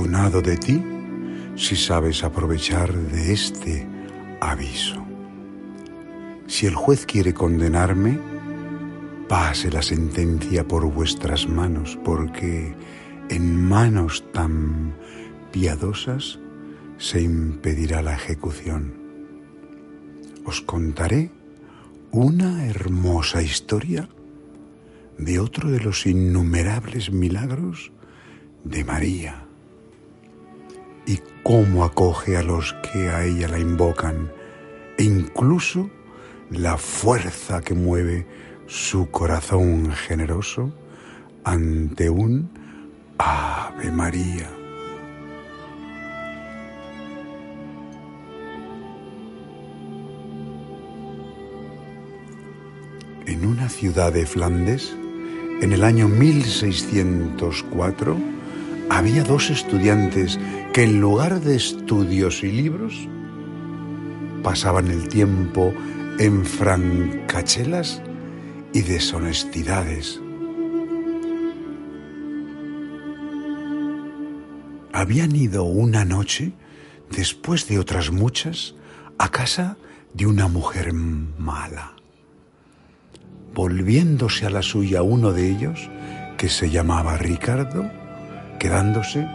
De 0.00 0.56
ti 0.56 0.82
si 1.56 1.76
sabes 1.76 2.24
aprovechar 2.24 2.90
de 2.92 3.34
este 3.34 3.86
aviso. 4.40 5.04
Si 6.46 6.66
el 6.66 6.74
juez 6.74 7.04
quiere 7.04 7.34
condenarme, 7.34 8.18
pase 9.28 9.70
la 9.70 9.82
sentencia 9.82 10.66
por 10.66 10.90
vuestras 10.90 11.46
manos, 11.46 11.98
porque 12.02 12.74
en 13.28 13.62
manos 13.68 14.24
tan 14.32 14.94
piadosas 15.52 16.40
se 16.96 17.20
impedirá 17.20 18.00
la 18.00 18.14
ejecución. 18.14 18.94
Os 20.46 20.62
contaré 20.62 21.30
una 22.10 22.66
hermosa 22.66 23.42
historia 23.42 24.08
de 25.18 25.38
otro 25.38 25.70
de 25.70 25.80
los 25.80 26.06
innumerables 26.06 27.12
milagros 27.12 27.92
de 28.64 28.82
María 28.82 29.49
cómo 31.42 31.84
acoge 31.84 32.36
a 32.36 32.42
los 32.42 32.74
que 32.74 33.08
a 33.08 33.24
ella 33.24 33.48
la 33.48 33.58
invocan 33.58 34.30
e 34.98 35.04
incluso 35.04 35.90
la 36.50 36.76
fuerza 36.76 37.60
que 37.60 37.74
mueve 37.74 38.26
su 38.66 39.10
corazón 39.10 39.92
generoso 39.92 40.72
ante 41.44 42.10
un 42.10 42.50
Ave 43.18 43.90
María. 43.90 44.50
En 53.26 53.46
una 53.46 53.68
ciudad 53.68 54.12
de 54.12 54.26
Flandes, 54.26 54.96
en 55.60 55.72
el 55.72 55.84
año 55.84 56.08
1604, 56.08 58.16
había 58.90 59.22
dos 59.22 59.50
estudiantes 59.50 60.38
que 60.72 60.82
en 60.82 61.00
lugar 61.00 61.40
de 61.40 61.54
estudios 61.54 62.42
y 62.42 62.50
libros 62.50 63.08
pasaban 64.42 64.88
el 64.88 65.08
tiempo 65.08 65.72
en 66.18 66.44
francachelas 66.44 68.02
y 68.74 68.82
deshonestidades. 68.82 70.20
Habían 74.92 75.34
ido 75.34 75.64
una 75.64 76.04
noche, 76.04 76.52
después 77.10 77.68
de 77.68 77.78
otras 77.78 78.10
muchas, 78.10 78.74
a 79.18 79.30
casa 79.30 79.76
de 80.14 80.26
una 80.26 80.48
mujer 80.48 80.92
mala. 80.92 81.92
Volviéndose 83.54 84.46
a 84.46 84.50
la 84.50 84.62
suya 84.62 85.02
uno 85.02 85.32
de 85.32 85.48
ellos, 85.48 85.88
que 86.36 86.48
se 86.48 86.70
llamaba 86.70 87.16
Ricardo, 87.16 87.99
quedándose 88.60 89.26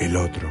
el 0.00 0.16
otro. 0.16 0.48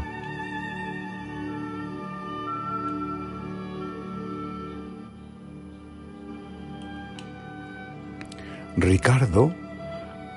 Ricardo, 8.78 9.54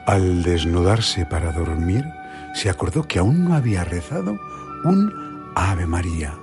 al 0.06 0.42
desnudarse 0.42 1.26
para 1.26 1.52
dormir, 1.52 2.04
se 2.54 2.70
acordó 2.70 3.06
que 3.06 3.18
aún 3.18 3.44
no 3.44 3.54
había 3.54 3.84
rezado 3.84 4.38
un 4.84 5.12
Ave 5.54 5.86
María, 5.86 6.34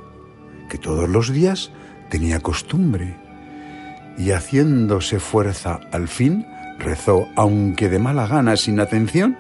que 0.69 0.77
todos 0.77 1.09
los 1.09 1.31
días 1.31 1.71
tenía 2.09 2.41
costumbre, 2.41 3.17
y 4.17 4.31
haciéndose 4.31 5.19
fuerza 5.19 5.79
al 5.91 6.07
fin, 6.07 6.45
rezó, 6.77 7.27
aunque 7.35 7.89
de 7.89 7.97
mala 7.97 8.27
gana, 8.27 8.55
sin 8.55 8.79
atención, 8.79 9.37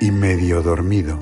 y 0.00 0.10
medio 0.10 0.62
dormido. 0.62 1.18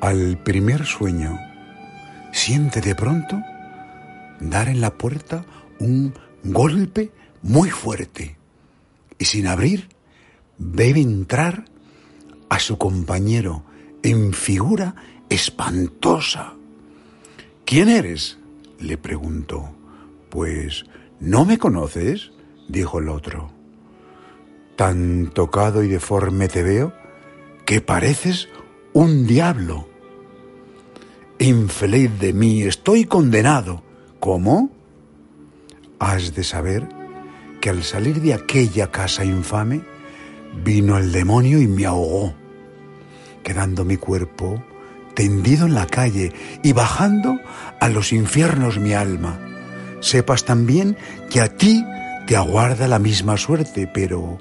Al 0.00 0.38
primer 0.42 0.86
sueño, 0.86 1.38
siente 2.32 2.80
de 2.80 2.94
pronto 2.94 3.38
dar 4.40 4.68
en 4.68 4.80
la 4.80 4.94
puerta 4.94 5.44
un 5.78 6.14
golpe 6.42 7.12
muy 7.42 7.70
fuerte 7.70 8.36
y 9.18 9.26
sin 9.26 9.46
abrir 9.46 9.88
ve 10.58 10.90
entrar 10.90 11.64
a 12.48 12.58
su 12.58 12.78
compañero 12.78 13.62
en 14.02 14.32
figura 14.32 14.94
espantosa. 15.28 16.54
¿Quién 17.64 17.88
eres? 17.88 18.38
le 18.78 18.96
preguntó. 18.96 19.70
Pues 20.30 20.84
¿No 21.20 21.44
me 21.44 21.58
conoces? 21.58 22.32
dijo 22.66 22.98
el 22.98 23.10
otro. 23.10 23.50
Tan 24.76 25.30
tocado 25.34 25.84
y 25.84 25.88
deforme 25.88 26.48
te 26.48 26.62
veo 26.62 26.94
que 27.66 27.82
pareces 27.82 28.48
un 28.94 29.26
diablo. 29.26 29.86
Infeliz 31.38 32.18
de 32.18 32.32
mí, 32.32 32.62
estoy 32.62 33.04
condenado. 33.04 33.82
¿Cómo? 34.18 34.70
Has 35.98 36.34
de 36.34 36.42
saber 36.42 36.88
que 37.60 37.68
al 37.68 37.82
salir 37.82 38.22
de 38.22 38.32
aquella 38.32 38.90
casa 38.90 39.22
infame, 39.22 39.82
vino 40.64 40.96
el 40.96 41.12
demonio 41.12 41.60
y 41.60 41.66
me 41.66 41.84
ahogó, 41.84 42.34
quedando 43.42 43.84
mi 43.84 43.98
cuerpo 43.98 44.64
tendido 45.14 45.66
en 45.66 45.74
la 45.74 45.86
calle 45.86 46.32
y 46.62 46.72
bajando 46.72 47.38
a 47.78 47.90
los 47.90 48.12
infiernos 48.14 48.78
mi 48.78 48.94
alma 48.94 49.49
sepas 50.00 50.44
también 50.44 50.96
que 51.30 51.40
a 51.40 51.56
ti 51.56 51.84
te 52.26 52.36
aguarda 52.36 52.88
la 52.88 52.98
misma 52.98 53.36
suerte, 53.36 53.86
pero 53.92 54.40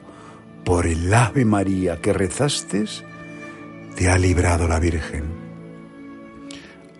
por 0.63 0.85
el 0.85 1.13
Ave 1.13 1.45
María 1.45 2.01
que 2.01 2.13
rezaste, 2.13 2.85
te 3.95 4.09
ha 4.09 4.17
librado 4.17 4.67
la 4.67 4.79
Virgen. 4.79 5.25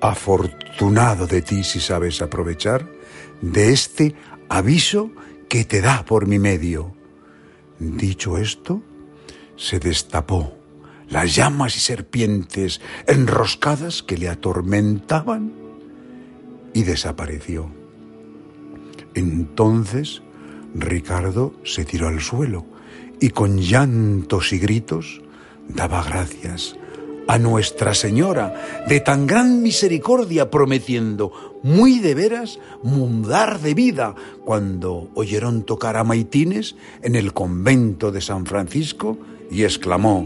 Afortunado 0.01 1.27
de 1.27 1.41
ti 1.41 1.63
si 1.63 1.79
sabes 1.79 2.21
aprovechar 2.21 2.87
de 3.41 3.71
este 3.71 4.15
aviso 4.49 5.11
que 5.47 5.65
te 5.65 5.81
da 5.81 6.05
por 6.05 6.27
mi 6.27 6.39
medio. 6.39 6.95
Dicho 7.79 8.37
esto, 8.37 8.81
se 9.55 9.79
destapó 9.79 10.53
las 11.09 11.35
llamas 11.35 11.75
y 11.75 11.79
serpientes 11.79 12.81
enroscadas 13.07 14.03
que 14.03 14.17
le 14.17 14.29
atormentaban 14.29 15.53
y 16.73 16.83
desapareció. 16.83 17.78
Entonces 19.19 20.21
Ricardo 20.73 21.53
se 21.65 21.83
tiró 21.83 22.07
al 22.07 22.21
suelo 22.21 22.65
y 23.19 23.31
con 23.31 23.57
llantos 23.57 24.53
y 24.53 24.59
gritos 24.59 25.21
daba 25.67 26.01
gracias 26.03 26.77
a 27.27 27.37
Nuestra 27.37 27.93
Señora 27.93 28.85
de 28.87 29.01
tan 29.01 29.27
gran 29.27 29.61
misericordia, 29.61 30.49
prometiendo 30.49 31.59
muy 31.61 31.99
de 31.99 32.15
veras 32.15 32.59
mudar 32.81 33.59
de 33.59 33.73
vida 33.73 34.15
cuando 34.45 35.11
oyeron 35.15 35.63
tocar 35.63 35.97
a 35.97 36.05
maitines 36.05 36.77
en 37.03 37.15
el 37.15 37.33
convento 37.33 38.11
de 38.13 38.21
San 38.21 38.45
Francisco 38.45 39.17
y 39.51 39.63
exclamó, 39.63 40.25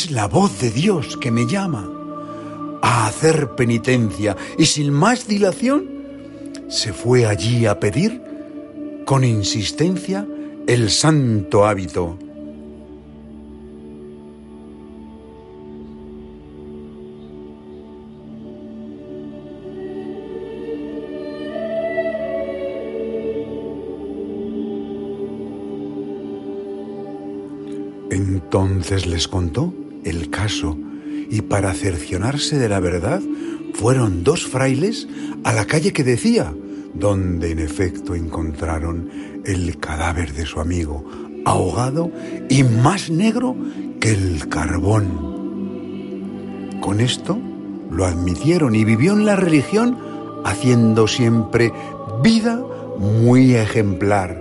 Es 0.00 0.10
la 0.10 0.28
voz 0.28 0.62
de 0.62 0.70
Dios 0.70 1.18
que 1.18 1.30
me 1.30 1.46
llama 1.46 1.86
a 2.80 3.06
hacer 3.06 3.50
penitencia 3.54 4.34
y 4.56 4.64
sin 4.64 4.90
más 4.90 5.28
dilación 5.28 5.90
se 6.70 6.94
fue 6.94 7.26
allí 7.26 7.66
a 7.66 7.78
pedir 7.78 8.22
con 9.04 9.24
insistencia 9.24 10.26
el 10.66 10.90
santo 10.90 11.66
hábito. 11.66 12.18
Entonces 28.10 29.06
les 29.06 29.28
contó 29.28 29.74
el 30.04 30.30
caso 30.30 30.76
y 31.30 31.42
para 31.42 31.72
cercionarse 31.74 32.58
de 32.58 32.68
la 32.68 32.80
verdad 32.80 33.22
fueron 33.74 34.24
dos 34.24 34.46
frailes 34.46 35.08
a 35.44 35.52
la 35.52 35.64
calle 35.66 35.92
que 35.92 36.04
decía, 36.04 36.52
donde 36.94 37.52
en 37.52 37.60
efecto 37.60 38.14
encontraron 38.14 39.10
el 39.44 39.78
cadáver 39.78 40.32
de 40.34 40.44
su 40.44 40.60
amigo, 40.60 41.04
ahogado 41.44 42.10
y 42.48 42.62
más 42.64 43.10
negro 43.10 43.56
que 44.00 44.10
el 44.10 44.48
carbón. 44.48 45.30
Con 46.80 47.00
esto 47.00 47.38
lo 47.90 48.06
admitieron 48.06 48.74
y 48.74 48.84
vivió 48.84 49.12
en 49.12 49.24
la 49.26 49.36
religión 49.36 49.96
haciendo 50.44 51.06
siempre 51.06 51.72
vida 52.22 52.60
muy 52.98 53.54
ejemplar. 53.54 54.40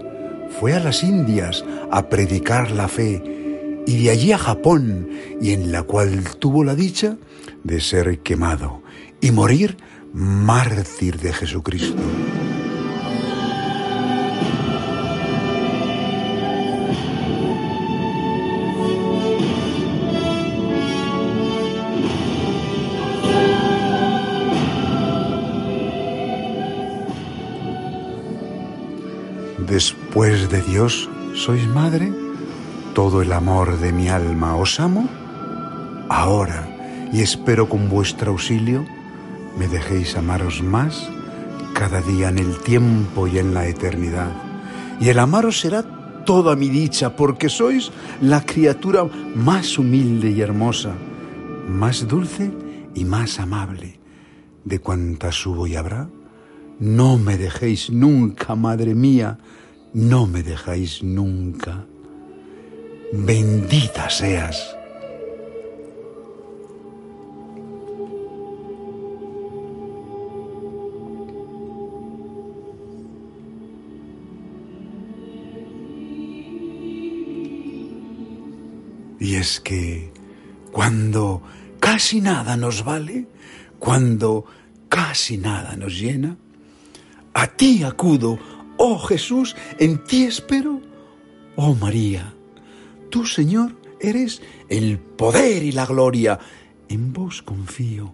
Fue 0.59 0.73
a 0.73 0.79
las 0.79 1.03
Indias 1.03 1.63
a 1.91 2.09
predicar 2.09 2.71
la 2.71 2.87
fe 2.87 3.38
y 3.89 4.03
de 4.03 4.11
allí 4.11 4.31
a 4.31 4.37
Japón, 4.37 5.09
y 5.41 5.51
en 5.51 5.71
la 5.71 5.81
cual 5.81 6.35
tuvo 6.37 6.63
la 6.63 6.75
dicha 6.75 7.17
de 7.63 7.81
ser 7.81 8.19
quemado 8.19 8.83
y 9.19 9.31
morir 9.31 9.77
mártir 10.13 11.17
de 11.17 11.33
Jesucristo. 11.33 11.95
Después 29.67 30.47
de 30.49 30.61
Dios, 30.61 31.09
¿sois 31.33 31.67
madre? 31.67 32.28
Todo 32.93 33.21
el 33.21 33.31
amor 33.33 33.79
de 33.79 33.91
mi 33.91 34.09
alma 34.09 34.55
os 34.55 34.79
amo, 34.79 35.07
ahora, 36.09 37.09
y 37.13 37.21
espero 37.21 37.69
con 37.69 37.89
vuestro 37.89 38.31
auxilio, 38.31 38.85
me 39.57 39.67
dejéis 39.67 40.15
amaros 40.15 40.61
más 40.63 41.09
cada 41.73 42.01
día 42.01 42.29
en 42.29 42.39
el 42.39 42.57
tiempo 42.59 43.27
y 43.27 43.39
en 43.39 43.53
la 43.53 43.67
eternidad. 43.67 44.31
Y 44.99 45.09
el 45.09 45.19
amaros 45.19 45.59
será 45.59 45.83
toda 46.25 46.55
mi 46.55 46.69
dicha, 46.69 47.15
porque 47.15 47.49
sois 47.49 47.91
la 48.21 48.45
criatura 48.45 49.05
más 49.35 49.77
humilde 49.77 50.31
y 50.31 50.41
hermosa, 50.41 50.93
más 51.67 52.07
dulce 52.07 52.51
y 52.95 53.05
más 53.05 53.39
amable 53.39 53.99
de 54.65 54.79
cuantas 54.79 55.45
hubo 55.45 55.67
y 55.67 55.75
habrá. 55.75 56.09
No 56.79 57.17
me 57.17 57.37
dejéis 57.37 57.89
nunca, 57.89 58.55
madre 58.55 58.95
mía, 58.95 59.37
no 59.93 60.27
me 60.27 60.43
dejáis 60.43 61.03
nunca 61.03 61.85
bendita 63.11 64.09
seas. 64.09 64.75
Y 79.19 79.35
es 79.35 79.59
que 79.59 80.11
cuando 80.71 81.41
casi 81.79 82.21
nada 82.21 82.55
nos 82.55 82.83
vale, 82.85 83.27
cuando 83.77 84.45
casi 84.87 85.37
nada 85.37 85.75
nos 85.75 85.99
llena, 85.99 86.37
a 87.33 87.47
ti 87.47 87.83
acudo, 87.83 88.39
oh 88.77 88.97
Jesús, 88.99 89.55
en 89.77 90.03
ti 90.03 90.23
espero, 90.23 90.81
oh 91.57 91.75
María 91.75 92.33
Tú, 93.09 93.25
Señor, 93.25 93.75
eres 93.99 94.41
el 94.69 94.99
poder 94.99 95.63
y 95.63 95.71
la 95.71 95.85
gloria. 95.85 96.39
En 96.87 97.13
vos 97.13 97.41
confío. 97.41 98.13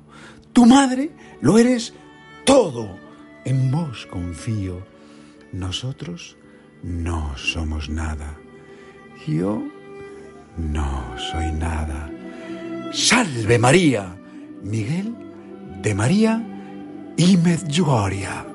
Tu 0.54 0.66
madre 0.66 1.12
lo 1.42 1.58
eres 1.58 1.94
todo. 2.46 2.98
En 3.46 3.72
vos 3.72 4.06
confío. 4.08 4.86
Nosotros 5.52 6.38
no 6.84 7.38
somos 7.38 7.90
nada. 7.90 8.38
Yo 9.28 9.64
no 10.58 11.18
soy 11.18 11.52
nada. 11.52 12.12
Salve 12.92 13.60
María. 13.60 14.16
Miguel 14.64 15.16
de 15.82 15.94
María 15.94 16.44
y 17.18 17.38
Medjugorje. 17.38 18.55